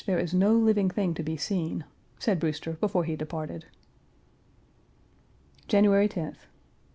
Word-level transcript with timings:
Page 0.01 0.05
341 0.13 0.25
is 0.25 0.33
no 0.33 0.53
living 0.57 0.89
thing 0.89 1.13
to 1.13 1.21
be 1.21 1.37
seen," 1.37 1.83
said 2.17 2.39
Brewster 2.39 2.71
before 2.71 3.03
he 3.03 3.15
departed. 3.15 3.65
January 5.67 6.09
10th. 6.09 6.39